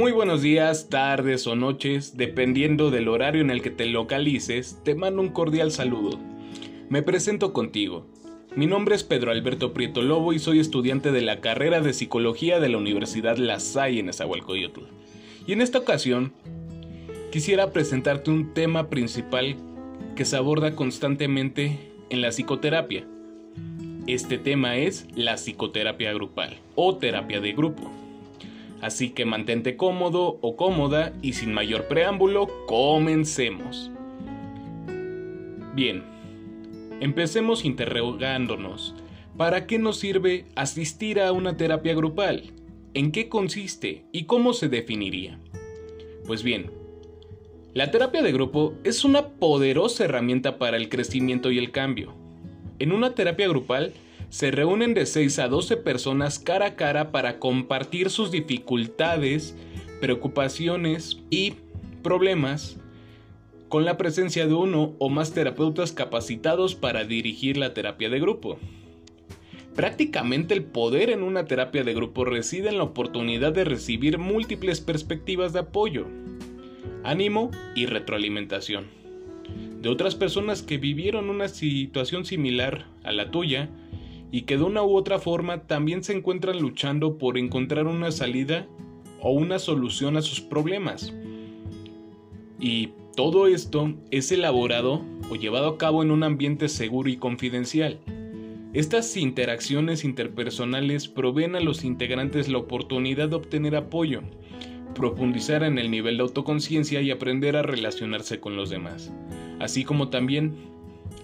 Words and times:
Muy 0.00 0.12
buenos 0.12 0.40
días, 0.40 0.88
tardes 0.88 1.46
o 1.46 1.56
noches, 1.56 2.16
dependiendo 2.16 2.90
del 2.90 3.06
horario 3.06 3.42
en 3.42 3.50
el 3.50 3.60
que 3.60 3.68
te 3.68 3.84
localices, 3.84 4.78
te 4.82 4.94
mando 4.94 5.20
un 5.20 5.28
cordial 5.28 5.72
saludo. 5.72 6.18
Me 6.88 7.02
presento 7.02 7.52
contigo. 7.52 8.06
Mi 8.56 8.66
nombre 8.66 8.94
es 8.94 9.04
Pedro 9.04 9.30
Alberto 9.30 9.74
Prieto 9.74 10.00
Lobo 10.00 10.32
y 10.32 10.38
soy 10.38 10.58
estudiante 10.58 11.12
de 11.12 11.20
la 11.20 11.42
carrera 11.42 11.82
de 11.82 11.92
Psicología 11.92 12.60
de 12.60 12.70
la 12.70 12.78
Universidad 12.78 13.36
La 13.36 13.60
Salle 13.60 14.00
en 14.00 14.08
Esahualcoyotl. 14.08 14.84
Y 15.46 15.52
en 15.52 15.60
esta 15.60 15.76
ocasión, 15.76 16.32
quisiera 17.30 17.70
presentarte 17.70 18.30
un 18.30 18.54
tema 18.54 18.88
principal 18.88 19.56
que 20.16 20.24
se 20.24 20.34
aborda 20.34 20.74
constantemente 20.74 21.92
en 22.08 22.22
la 22.22 22.30
psicoterapia. 22.30 23.06
Este 24.06 24.38
tema 24.38 24.78
es 24.78 25.06
la 25.14 25.34
psicoterapia 25.34 26.14
grupal 26.14 26.56
o 26.74 26.96
terapia 26.96 27.42
de 27.42 27.52
grupo. 27.52 27.92
Así 28.80 29.10
que 29.10 29.24
mantente 29.24 29.76
cómodo 29.76 30.38
o 30.40 30.56
cómoda 30.56 31.12
y 31.22 31.34
sin 31.34 31.52
mayor 31.52 31.86
preámbulo, 31.86 32.48
comencemos. 32.66 33.90
Bien, 35.74 36.02
empecemos 37.00 37.64
interrogándonos. 37.64 38.94
¿Para 39.36 39.66
qué 39.66 39.78
nos 39.78 39.98
sirve 39.98 40.46
asistir 40.54 41.20
a 41.20 41.32
una 41.32 41.56
terapia 41.56 41.94
grupal? 41.94 42.52
¿En 42.94 43.12
qué 43.12 43.28
consiste 43.28 44.04
y 44.12 44.24
cómo 44.24 44.52
se 44.52 44.68
definiría? 44.68 45.38
Pues 46.26 46.42
bien, 46.42 46.70
la 47.72 47.90
terapia 47.90 48.22
de 48.22 48.32
grupo 48.32 48.74
es 48.82 49.04
una 49.04 49.28
poderosa 49.28 50.04
herramienta 50.04 50.58
para 50.58 50.76
el 50.76 50.88
crecimiento 50.88 51.52
y 51.52 51.58
el 51.58 51.70
cambio. 51.70 52.12
En 52.80 52.92
una 52.92 53.14
terapia 53.14 53.46
grupal, 53.46 53.92
se 54.30 54.52
reúnen 54.52 54.94
de 54.94 55.06
6 55.06 55.40
a 55.40 55.48
12 55.48 55.76
personas 55.76 56.38
cara 56.38 56.66
a 56.66 56.76
cara 56.76 57.10
para 57.10 57.38
compartir 57.38 58.10
sus 58.10 58.30
dificultades, 58.30 59.56
preocupaciones 60.00 61.18
y 61.30 61.54
problemas 62.02 62.78
con 63.68 63.84
la 63.84 63.96
presencia 63.96 64.46
de 64.46 64.54
uno 64.54 64.94
o 64.98 65.08
más 65.08 65.32
terapeutas 65.32 65.92
capacitados 65.92 66.74
para 66.74 67.04
dirigir 67.04 67.56
la 67.56 67.74
terapia 67.74 68.08
de 68.08 68.20
grupo. 68.20 68.58
Prácticamente 69.74 70.54
el 70.54 70.64
poder 70.64 71.10
en 71.10 71.22
una 71.22 71.44
terapia 71.44 71.84
de 71.84 71.94
grupo 71.94 72.24
reside 72.24 72.68
en 72.68 72.78
la 72.78 72.84
oportunidad 72.84 73.52
de 73.52 73.64
recibir 73.64 74.18
múltiples 74.18 74.80
perspectivas 74.80 75.52
de 75.52 75.60
apoyo, 75.60 76.06
ánimo 77.04 77.50
y 77.74 77.86
retroalimentación 77.86 79.00
de 79.80 79.88
otras 79.88 80.14
personas 80.14 80.62
que 80.62 80.76
vivieron 80.76 81.30
una 81.30 81.48
situación 81.48 82.26
similar 82.26 82.86
a 83.02 83.12
la 83.12 83.30
tuya 83.30 83.70
y 84.32 84.42
que 84.42 84.56
de 84.56 84.64
una 84.64 84.82
u 84.82 84.96
otra 84.96 85.18
forma 85.18 85.66
también 85.66 86.04
se 86.04 86.12
encuentran 86.12 86.60
luchando 86.60 87.18
por 87.18 87.36
encontrar 87.36 87.86
una 87.86 88.12
salida 88.12 88.68
o 89.20 89.32
una 89.32 89.58
solución 89.58 90.16
a 90.16 90.22
sus 90.22 90.40
problemas. 90.40 91.12
Y 92.58 92.90
todo 93.16 93.46
esto 93.46 93.94
es 94.10 94.30
elaborado 94.30 95.02
o 95.30 95.36
llevado 95.36 95.68
a 95.68 95.78
cabo 95.78 96.02
en 96.02 96.10
un 96.10 96.22
ambiente 96.22 96.68
seguro 96.68 97.08
y 97.08 97.16
confidencial. 97.16 97.98
Estas 98.72 99.16
interacciones 99.16 100.04
interpersonales 100.04 101.08
proveen 101.08 101.56
a 101.56 101.60
los 101.60 101.82
integrantes 101.82 102.48
la 102.48 102.58
oportunidad 102.58 103.28
de 103.28 103.36
obtener 103.36 103.74
apoyo, 103.74 104.22
profundizar 104.94 105.64
en 105.64 105.78
el 105.78 105.90
nivel 105.90 106.18
de 106.18 106.22
autoconciencia 106.22 107.00
y 107.00 107.10
aprender 107.10 107.56
a 107.56 107.62
relacionarse 107.62 108.38
con 108.38 108.54
los 108.54 108.70
demás, 108.70 109.12
así 109.58 109.82
como 109.82 110.08
también 110.08 110.54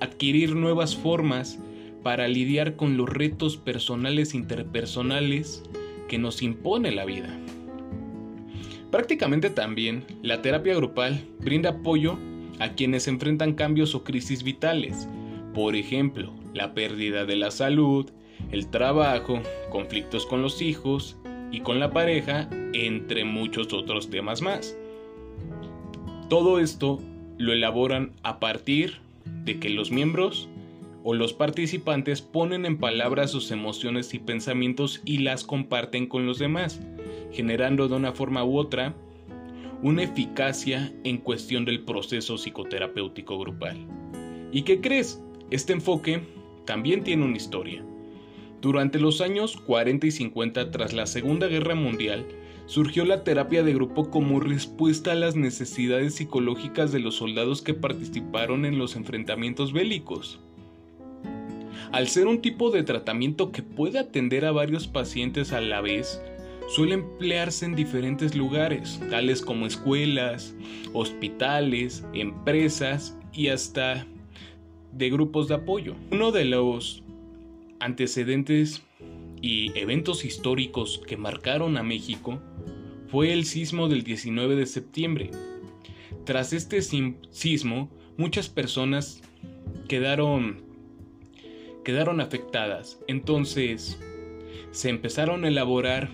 adquirir 0.00 0.56
nuevas 0.56 0.96
formas 0.96 1.58
para 2.04 2.28
lidiar 2.28 2.76
con 2.76 2.96
los 2.96 3.08
retos 3.08 3.56
personales 3.56 4.34
e 4.34 4.36
interpersonales 4.36 5.64
que 6.06 6.18
nos 6.18 6.42
impone 6.42 6.92
la 6.92 7.04
vida. 7.06 7.36
Prácticamente 8.92 9.50
también, 9.50 10.04
la 10.22 10.40
terapia 10.42 10.76
grupal 10.76 11.20
brinda 11.40 11.70
apoyo 11.70 12.16
a 12.60 12.74
quienes 12.74 13.08
enfrentan 13.08 13.54
cambios 13.54 13.94
o 13.96 14.04
crisis 14.04 14.44
vitales, 14.44 15.08
por 15.54 15.74
ejemplo, 15.74 16.32
la 16.52 16.74
pérdida 16.74 17.24
de 17.24 17.36
la 17.36 17.50
salud, 17.50 18.08
el 18.52 18.68
trabajo, 18.68 19.40
conflictos 19.70 20.26
con 20.26 20.42
los 20.42 20.62
hijos 20.62 21.16
y 21.50 21.60
con 21.60 21.80
la 21.80 21.90
pareja, 21.90 22.48
entre 22.74 23.24
muchos 23.24 23.72
otros 23.72 24.10
temas 24.10 24.42
más. 24.42 24.76
Todo 26.28 26.60
esto 26.60 27.00
lo 27.38 27.52
elaboran 27.52 28.12
a 28.22 28.40
partir 28.40 28.98
de 29.44 29.58
que 29.58 29.70
los 29.70 29.90
miembros 29.90 30.48
o 31.04 31.12
los 31.12 31.34
participantes 31.34 32.22
ponen 32.22 32.64
en 32.64 32.78
palabras 32.78 33.30
sus 33.30 33.50
emociones 33.50 34.14
y 34.14 34.18
pensamientos 34.18 35.02
y 35.04 35.18
las 35.18 35.44
comparten 35.44 36.06
con 36.06 36.26
los 36.26 36.38
demás, 36.38 36.80
generando 37.30 37.88
de 37.88 37.96
una 37.96 38.12
forma 38.12 38.42
u 38.42 38.58
otra 38.58 38.96
una 39.82 40.02
eficacia 40.02 40.94
en 41.04 41.18
cuestión 41.18 41.66
del 41.66 41.84
proceso 41.84 42.38
psicoterapéutico 42.38 43.38
grupal. 43.38 43.86
¿Y 44.50 44.62
qué 44.62 44.80
crees? 44.80 45.22
Este 45.50 45.74
enfoque 45.74 46.22
también 46.64 47.04
tiene 47.04 47.24
una 47.24 47.36
historia. 47.36 47.84
Durante 48.62 48.98
los 48.98 49.20
años 49.20 49.58
40 49.58 50.06
y 50.06 50.10
50 50.10 50.70
tras 50.70 50.94
la 50.94 51.04
Segunda 51.04 51.48
Guerra 51.48 51.74
Mundial, 51.74 52.24
surgió 52.64 53.04
la 53.04 53.24
terapia 53.24 53.62
de 53.62 53.74
grupo 53.74 54.08
como 54.08 54.40
respuesta 54.40 55.12
a 55.12 55.16
las 55.16 55.36
necesidades 55.36 56.14
psicológicas 56.14 56.90
de 56.90 57.00
los 57.00 57.16
soldados 57.16 57.60
que 57.60 57.74
participaron 57.74 58.64
en 58.64 58.78
los 58.78 58.96
enfrentamientos 58.96 59.74
bélicos. 59.74 60.40
Al 61.94 62.08
ser 62.08 62.26
un 62.26 62.42
tipo 62.42 62.72
de 62.72 62.82
tratamiento 62.82 63.52
que 63.52 63.62
puede 63.62 64.00
atender 64.00 64.46
a 64.46 64.50
varios 64.50 64.88
pacientes 64.88 65.52
a 65.52 65.60
la 65.60 65.80
vez, 65.80 66.20
suele 66.66 66.94
emplearse 66.94 67.66
en 67.66 67.76
diferentes 67.76 68.34
lugares, 68.34 69.00
tales 69.10 69.40
como 69.40 69.64
escuelas, 69.64 70.56
hospitales, 70.92 72.04
empresas 72.12 73.16
y 73.32 73.46
hasta 73.46 74.08
de 74.90 75.08
grupos 75.08 75.46
de 75.46 75.54
apoyo. 75.54 75.94
Uno 76.10 76.32
de 76.32 76.46
los 76.46 77.04
antecedentes 77.78 78.82
y 79.40 79.70
eventos 79.78 80.24
históricos 80.24 81.00
que 81.06 81.16
marcaron 81.16 81.76
a 81.76 81.84
México 81.84 82.40
fue 83.06 83.32
el 83.32 83.44
sismo 83.44 83.86
del 83.86 84.02
19 84.02 84.56
de 84.56 84.66
septiembre. 84.66 85.30
Tras 86.24 86.52
este 86.54 86.82
sismo, 86.82 87.88
muchas 88.16 88.48
personas 88.48 89.22
quedaron 89.86 90.63
quedaron 91.84 92.20
afectadas. 92.20 92.98
Entonces, 93.06 94.00
se 94.72 94.88
empezaron 94.88 95.44
a 95.44 95.48
elaborar 95.48 96.10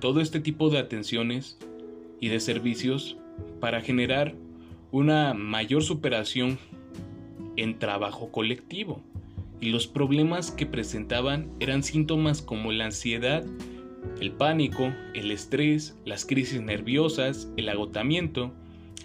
todo 0.00 0.20
este 0.20 0.40
tipo 0.40 0.68
de 0.68 0.78
atenciones 0.78 1.58
y 2.20 2.28
de 2.28 2.40
servicios 2.40 3.16
para 3.60 3.80
generar 3.80 4.34
una 4.90 5.34
mayor 5.34 5.82
superación 5.82 6.58
en 7.56 7.78
trabajo 7.78 8.30
colectivo. 8.30 9.02
Y 9.60 9.70
los 9.70 9.86
problemas 9.86 10.50
que 10.50 10.66
presentaban 10.66 11.50
eran 11.60 11.82
síntomas 11.82 12.42
como 12.42 12.72
la 12.72 12.86
ansiedad, 12.86 13.44
el 14.20 14.32
pánico, 14.32 14.92
el 15.14 15.30
estrés, 15.30 15.96
las 16.04 16.24
crisis 16.24 16.60
nerviosas, 16.60 17.48
el 17.56 17.68
agotamiento, 17.68 18.52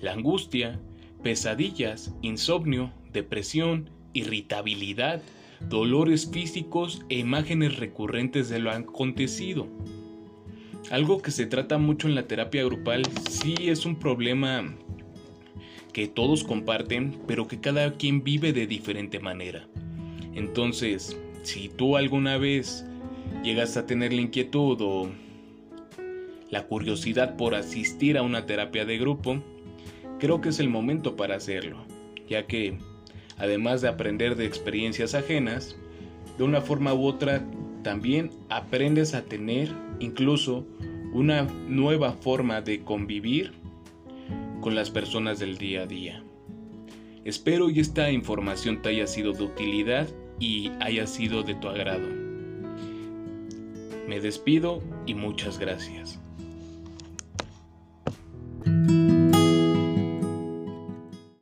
la 0.01 0.13
angustia, 0.13 0.79
pesadillas, 1.23 2.13
insomnio, 2.21 2.91
depresión, 3.11 3.89
irritabilidad, 4.13 5.21
dolores 5.61 6.29
físicos 6.29 7.03
e 7.09 7.19
imágenes 7.19 7.77
recurrentes 7.77 8.49
de 8.49 8.59
lo 8.59 8.71
acontecido. 8.71 9.67
Algo 10.91 11.21
que 11.21 11.31
se 11.31 11.45
trata 11.45 11.77
mucho 11.77 12.07
en 12.07 12.15
la 12.15 12.27
terapia 12.27 12.63
grupal 12.63 13.03
sí 13.29 13.55
es 13.61 13.85
un 13.85 13.95
problema 13.95 14.75
que 15.93 16.07
todos 16.07 16.43
comparten, 16.43 17.17
pero 17.25 17.47
que 17.47 17.59
cada 17.59 17.93
quien 17.93 18.23
vive 18.23 18.53
de 18.53 18.67
diferente 18.67 19.19
manera. 19.19 19.67
Entonces, 20.33 21.17
si 21.43 21.69
tú 21.69 21.95
alguna 21.95 22.37
vez 22.37 22.85
llegas 23.43 23.77
a 23.77 23.85
tener 23.85 24.11
la 24.11 24.21
inquietud 24.21 24.77
o 24.81 25.09
la 26.49 26.67
curiosidad 26.67 27.37
por 27.37 27.55
asistir 27.55 28.17
a 28.17 28.21
una 28.21 28.45
terapia 28.45 28.85
de 28.85 28.97
grupo, 28.97 29.41
creo 30.19 30.41
que 30.41 30.49
es 30.49 30.59
el 30.59 30.69
momento 30.69 31.15
para 31.15 31.35
hacerlo, 31.35 31.85
ya 32.27 32.45
que 32.45 32.77
además 33.37 33.81
de 33.81 33.87
aprender 33.87 34.35
de 34.35 34.45
experiencias 34.45 35.13
ajenas, 35.13 35.75
de 36.37 36.43
una 36.43 36.61
forma 36.61 36.93
u 36.93 37.05
otra 37.05 37.43
también 37.83 38.31
aprendes 38.49 39.13
a 39.13 39.23
tener 39.23 39.71
incluso 39.99 40.65
una 41.13 41.43
nueva 41.43 42.13
forma 42.13 42.61
de 42.61 42.81
convivir 42.81 43.53
con 44.61 44.75
las 44.75 44.89
personas 44.89 45.39
del 45.39 45.57
día 45.57 45.83
a 45.83 45.85
día. 45.85 46.23
Espero 47.23 47.69
y 47.69 47.79
esta 47.79 48.11
información 48.11 48.81
te 48.81 48.89
haya 48.89 49.07
sido 49.07 49.33
de 49.33 49.43
utilidad 49.43 50.07
y 50.39 50.71
haya 50.79 51.07
sido 51.07 51.43
de 51.43 51.55
tu 51.55 51.67
agrado. 51.67 52.07
Me 54.07 54.19
despido 54.19 54.83
y 55.05 55.13
muchas 55.13 55.57
gracias. 55.57 56.19